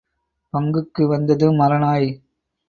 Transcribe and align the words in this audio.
பங்குக்கு 0.53 1.03
வந்தது 1.07 1.47
மர 1.51 1.77
நாய். 1.77 2.09